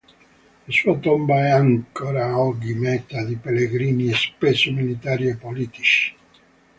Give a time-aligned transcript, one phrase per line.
[0.65, 6.15] La sua tomba è ancora oggi meta di pellegrini, spesso militari e politici.